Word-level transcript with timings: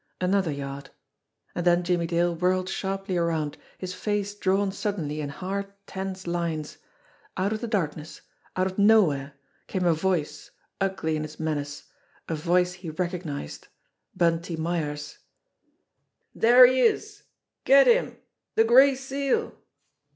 Another 0.19 0.49
yard 0.51 0.89
and 1.53 1.63
then 1.63 1.83
Jimmie 1.83 2.07
Dale 2.07 2.33
whirled 2.33 2.67
sharply 2.69 3.17
around, 3.17 3.59
his 3.77 3.93
face 3.93 4.33
drawn 4.33 4.71
sud 4.71 4.95
denly 4.97 5.19
in 5.19 5.29
hard, 5.29 5.71
tense 5.85 6.25
lines. 6.25 6.79
Out 7.37 7.53
of 7.53 7.61
the 7.61 7.67
darkness, 7.67 8.21
out 8.55 8.65
of 8.65 8.77
the 8.77 8.81
nowhere, 8.81 9.35
came 9.67 9.85
a 9.85 9.93
voice, 9.93 10.49
ugly 10.81 11.15
in 11.15 11.23
its 11.23 11.39
menace, 11.39 11.83
a 12.27 12.33
voice 12.33 12.73
he 12.73 12.89
recog 12.91 13.21
nised 13.25 13.67
Bunty 14.15 14.55
Myers': 14.55 15.19
"There 16.33 16.65
he 16.65 16.79
is! 16.81 17.21
Get 17.63 17.85
him! 17.85 18.17
The 18.55 18.63
Gray 18.63 18.95
Seal!" 18.95 19.55